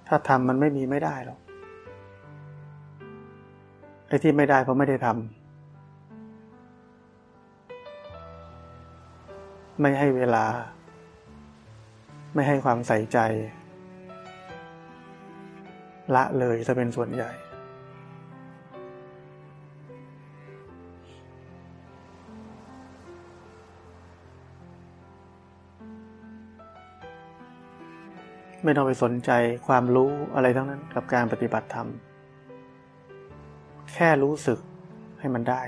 [0.09, 1.39] ถ้าทำมันไม่มีไม่ได้หรอก
[4.07, 5.17] ไอ้ที่ไม่ได้เพราะไม่ได้ทำ
[9.81, 10.45] ไม่ให้เวลา
[12.33, 13.19] ไม่ให้ความใส่ใจ
[16.15, 17.31] ละเลยจะเป็นส่วนใหญ่
[28.63, 29.31] ไม่ต้องไปสนใจ
[29.67, 31.87] ความรู้อะไรทั้งนั้นกับการปฏิบัติธรรม
[33.93, 34.59] แค่รู้สึก
[35.19, 35.61] ให้มันได้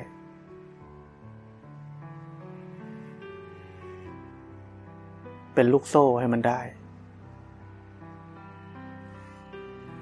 [5.55, 6.59] เป็นลูกโซ่ให้มันได้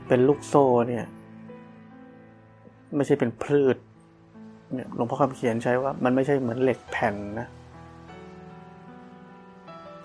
[0.08, 1.06] เป็นลูกโซ่เนี่ย
[2.96, 3.78] ไม่ใช่เป็นพืช
[4.74, 7.48] เนี่ยหลวงพ่อคำเขียนใช้ว่ามันไม่ใช่เหมือนเหล็กแผ่นนะ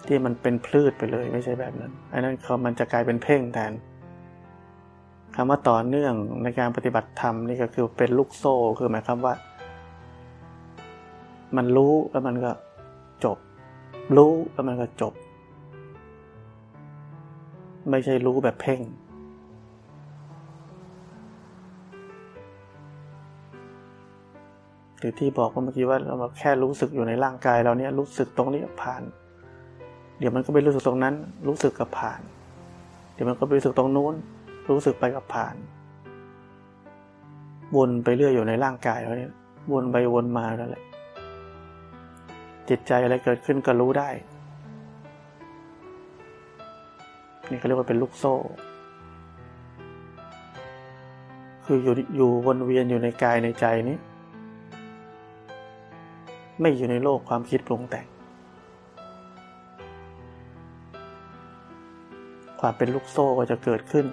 [0.08, 3.72] ที่มันเป็นพืชไปเลยไม่ใช่แบบนั้นอันนั้นเขามันจะกลายเป็นเพ่งแทน
[5.34, 9.34] คำว่าต่อเนื่องในการปฏิบัติธรรมนี่ก็คือเป็นลูกโซ่คือหมายความว่า
[11.56, 12.52] มันรู้แล้วมันก็
[13.24, 13.38] จบ
[14.16, 15.14] รู้แล้วมันก็จบ
[17.90, 18.80] ไม่ใช่รู้แบบเพ่ง
[24.98, 29.02] หรือที่บอกเมื่อกี้ว่าเราแค่รู้สึกอยู่ในร่างกายเราเนี่ยรู้สึกตรงนี้ผ่าน
[30.26, 31.14] ดี๋ยวมันก็ไปรู้สึกตรงนั้น
[31.48, 32.20] รู้สึกกับผ่าน
[33.14, 34.14] เดี๋ยวมันก็ไปรู้สึกตรงนู้น
[34.70, 35.54] รู้สึกไปกับผ่าน
[37.76, 39.32] วนไปเรื่อยอยู่ในร่างกายแล้วเนี่ย
[39.72, 40.84] วนไปวนมาแล้วแหละ
[42.68, 44.08] จิตใจอะไรเกิดขึ้นก็รู้ได้
[47.50, 48.34] นี่เขาเรียกว่าเป็นลูกโซ่
[51.64, 53.96] คืออยู่อยู่วนเวียนอยู่ในกายในใจนี้
[56.60, 58.06] ไม่อยู่ในโลกความคิดปรุงแต่ง
[62.66, 64.06] ความเป็นลูกโซ่ก็จะเกิดขึ้น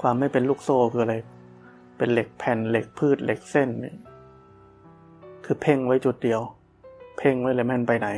[0.00, 1.16] ความไม่เป็นลูกโซ่คืออะไร
[1.98, 3.94] เป็นเหล็กแผ่นเหล็กพืชเหล็กเส้นนี่
[5.44, 6.40] คือเพ่งไว้จุดเดียว
[7.18, 8.08] เพ่งไว้เลยแม่นไปไหน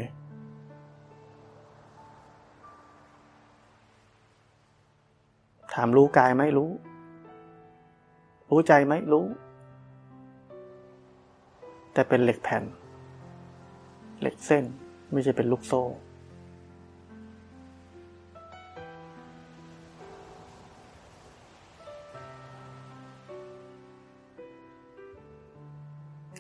[5.73, 6.71] ถามรู้กายไหมรู้
[8.51, 9.27] รู้ใจไหมรู้
[11.93, 12.63] แต่เป็นเหล็กแผ่น
[14.21, 14.65] เหล็กเส้น
[15.13, 15.83] ไม่ใช่เป็นลูกโซ่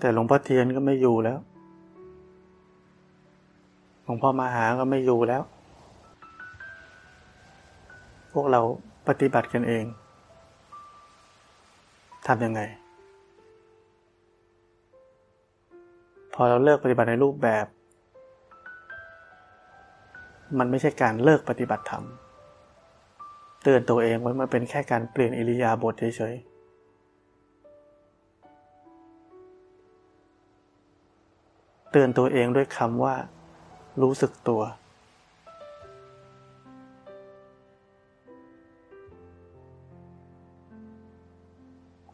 [0.00, 1.38] แต่หลวงพ่อเทียนก็ไม่อยู่แล้ว
[4.04, 5.42] หลวงพ่อมาหาก็ไม่อยู่แล้ว
[8.32, 8.60] พวกเรา
[9.08, 9.84] ปฏิบัติกันเอง
[12.26, 12.60] ทำยังไง
[16.34, 17.66] พอเราเลิกปฏิบัติในรูปแบบ
[20.58, 22.04] มันไม่ใช่การเลิกปฏิบัติธรรม
[23.62, 26.55] เตือนตัวเองว่ามันเป็นแค่การเปลี่ยนอิริยาบถเฉยๆ
[32.00, 33.14] ตือนตัวเองด้วยคำว่า
[34.02, 34.62] รู้สึกตัว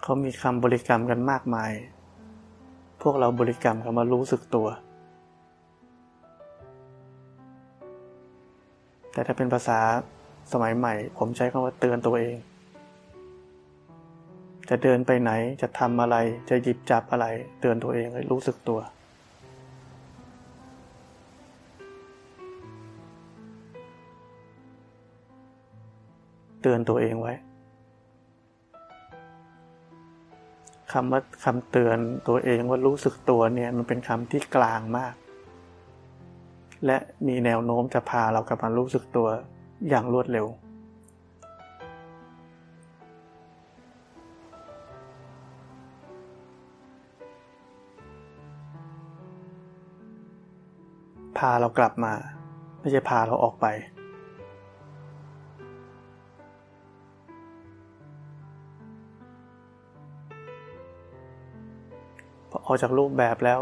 [0.03, 1.73] เขามีคำบริกรรมกันมากมาย
[3.03, 4.69] พวกเราบริกรรมคำว่ารู้สึกตัว
[9.13, 9.79] แต่ถ้าเป็นภาษา
[10.53, 12.37] สมัยใหม่ ผมใช้คำว่าเตือนตัวเอง
[14.69, 16.17] จะเดินไปไหนจะทำอะไร
[16.51, 17.27] จะหยิบจับอะไร
[17.61, 18.81] เตือนตัวเองให้รู้สึกตัว
[26.63, 27.35] เตือนตัวเองไว้
[30.93, 31.99] คำว่าคำเตือน
[32.29, 35.15] ตัวเองว่ารู้สึกตัวเนี่ยมันเป็นคำที่กลางมาก
[36.87, 36.97] และ
[37.27, 39.29] มีแนวโน้มจะพาเรากลับมารู้สึกตัว
[39.89, 40.47] อย่างรวดเร็ว
[51.39, 52.13] พาเรากลับมา
[52.81, 53.67] ไม่ใช่พาเราออกไป
[62.65, 63.61] ออกจากรูปแบบแล้ว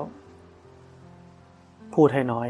[1.95, 2.49] พูดให้น้อย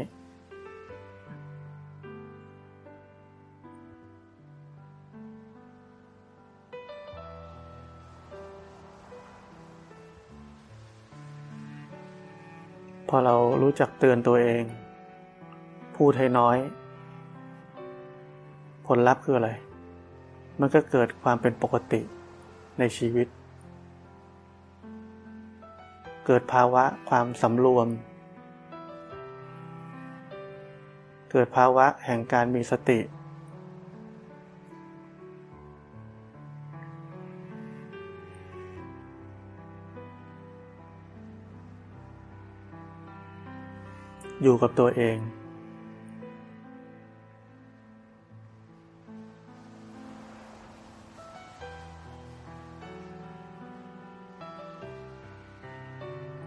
[13.09, 14.63] พอเรารู้จักเตือนตัวเอง
[15.97, 16.57] พูดให้น้อย
[18.87, 19.49] ผลลัพธ์คืออะไร
[20.59, 22.01] มันก็เกิดความเป็นปกติ
[22.79, 23.27] ในชีวิต
[26.31, 27.87] กิดภาวะความสำรวม
[31.31, 32.99] เกิดภาวะแห่งการมีสติ
[44.41, 45.17] อยู่กับตัวเอง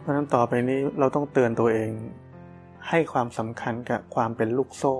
[0.05, 1.91] เพราะนั้นต่อไปนี้เราต้องเตือนตัวเอง
[2.89, 4.95] ให้ความสำคัญกับความเป็นลูกโซ่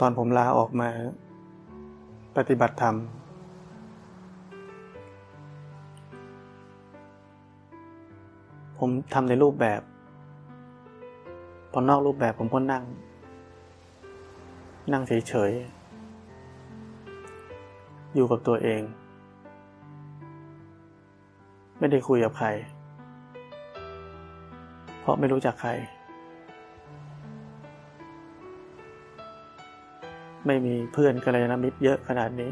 [0.00, 0.90] ตอนผมลาออกมา
[2.36, 2.96] ปฏิบัติธรรม
[8.78, 9.80] ผมทำในรูปแบบ
[11.72, 12.84] พอนอกรูปแบบผมก็นั่ง
[14.90, 18.82] นั่งเฉยๆ อยู่กับตัวเอง
[21.78, 22.48] ไม่ได้คุยกับใคร
[25.00, 25.70] เพราะไม่รู้จักใคร
[30.46, 32.50] ไม่มีเพื่อนกัลยาณมิตรเยอะขนาดนี้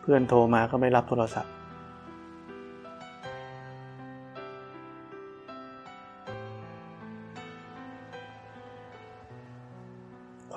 [0.00, 1.59] เพื่อนโทรมาก็ไม่รับโทรศัพท์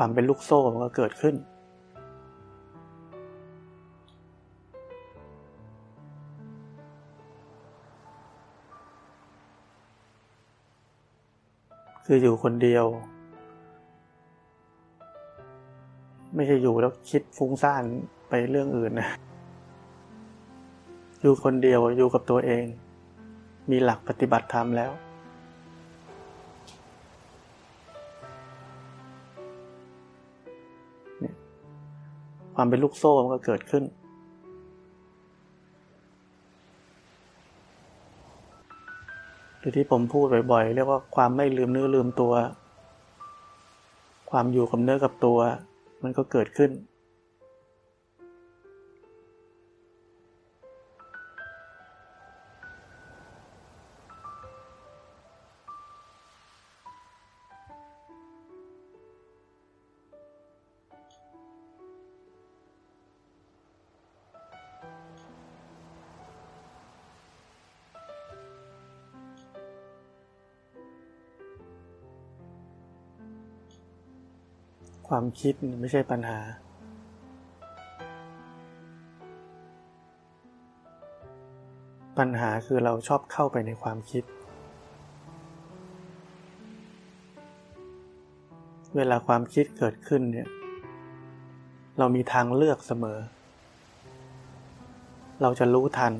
[0.05, 1.35] ความเป็นลูกโซ่มันก็เกิดขึ้น
[12.05, 12.85] คืออยู่คนเดียว
[16.35, 17.83] ไม่ใช่อยู่แล้วคิดฟุ้งซ่าน
[18.29, 19.09] ไปเรื่องอื่นนะ
[21.21, 22.65] อยู่คนเดียวอยู่กับตัวเอง
[23.71, 24.91] มีหลักปฏิบัติธรรมแล้ว
[32.55, 33.83] ความเป็นลูกโซ่มันก็เกิดขึ้น
[39.59, 42.33] หรือที่ผมพูดบ่อยๆ เรียกว่าความไม่ลืมเนื้อลืมตัว
[44.31, 45.39] ความอยู่กับเนื้อกับตัว
[46.03, 46.71] มันก็เกิดขึ้น
[75.41, 76.39] คิดไม่ใช่ปัญหา
[82.17, 84.23] ปัญหาคือเราชอบเข้าไปในความคิด
[88.95, 90.47] เวลาความคิดเกิดขึ้นเนี่ย
[91.97, 93.19] เรามีทางเลือกเสมอ
[95.41, 96.13] เราจะรู้ทัน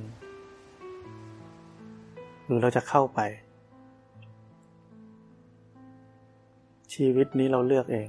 [2.46, 3.20] หรือเราจะเข้าไป
[6.94, 8.08] ชีวิตนี้เราเลือกเอง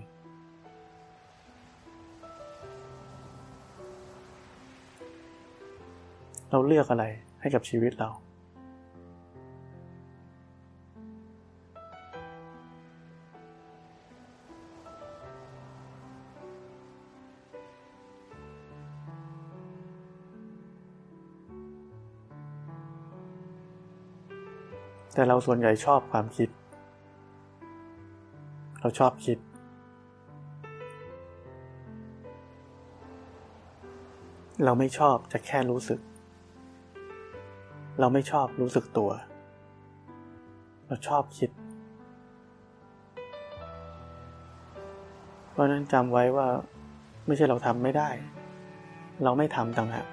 [6.55, 7.05] เราเลือกอะไร
[7.41, 8.11] ให้กับชีวิตเรา
[25.15, 26.49] แต่เราส่วนใหญ่ชอบความคิด
[28.81, 29.39] เราชอบคิด
[34.65, 36.01] เราไม่ชอบจะแค่รู้สึก
[38.01, 39.11] เราไม่ชอบรู้สึกตัว
[40.87, 41.51] เราชอบคิด
[45.51, 46.47] เพราะนั้นจำไว้ว่า
[47.27, 48.09] ไม่ใช่เราทำไม่ได้
[49.25, 50.07] เราไม่ทำต่างหาก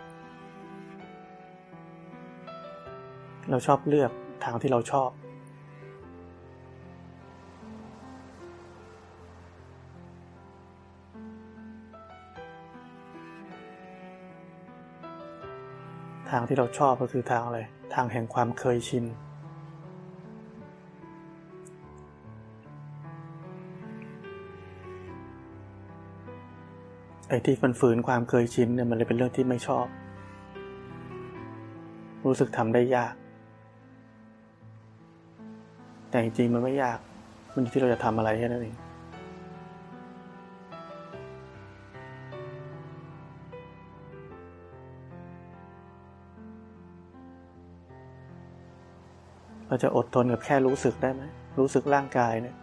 [3.49, 4.11] เราชอบเลือก
[4.43, 5.09] ทางที่เราชอบ
[16.32, 17.59] ทางที่เราชอบก็คือทางอะไร
[17.93, 19.05] ทางแห่งความเคยชิน
[27.27, 29.86] ไอ้ที่มันฝืนความเคยชินเนี่ยมันเลยเป็นเรื่องที่ไม่ชอบ
[32.25, 33.13] รู้สึกทำได้ยาก
[36.09, 36.99] แต่จริงๆมันไม่ยาก
[37.53, 38.75] มันที่เราจะทำอะไรแค่นั้นเอง
[49.72, 51.24] เราจะอดทนกับแค่รู้สึกได้ไหม
[51.59, 52.55] รู้สึกร่างกายเนี่ย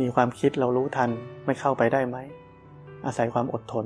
[0.00, 1.10] มีความคิดเรารู้ทัน
[1.46, 2.16] ไม่เข้าไปได้ไหม
[3.06, 3.84] อาศัยความอดทน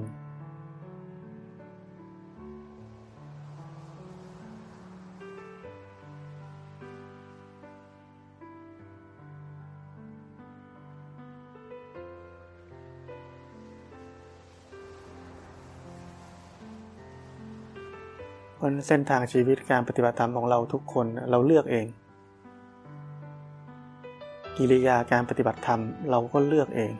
[18.63, 21.87] บนเส้นทางชีวิตการปฏิบัติธรรมของเราทุกคนเราเลือกเอง
[24.57, 25.81] กิริยาการปฏิบัติธรรม
[26.11, 26.93] เราก็เลือกเอง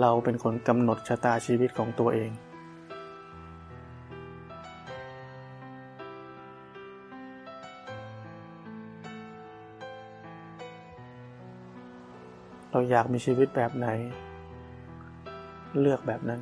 [0.00, 2.30] เราเป็นคนกำหนดชะตาชีวิตของตัวเอง
[12.70, 13.86] เราอยากมีชีวิตแบบไหน
[15.80, 16.40] เลือกแบบนั้น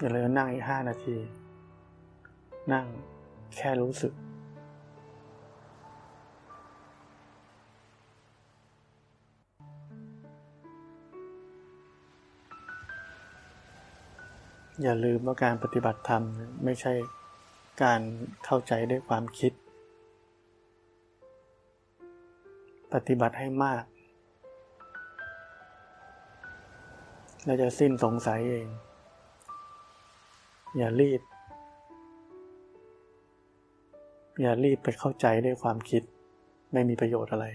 [0.00, 1.16] อย่าเลยนั่งอีกห้านาที
[2.72, 2.86] นั่ง
[3.56, 4.12] แค่รู้สึก
[14.82, 16.22] อย่าลืมว่าการปฏิบัติธรรม
[16.64, 16.92] ไม่ใช่
[17.82, 18.00] การ
[18.44, 19.52] เข้าใจด้วยความคิด
[22.92, 23.84] ปฏิบัติให้มาก
[27.44, 28.68] เราจะสิ้นสงสัยเอง
[30.76, 31.20] อย่ารีบ
[34.40, 36.02] อย่ารีบไปเข้าใจด้วยความคิด
[36.72, 37.46] ไม่มีประโยชน์อะไร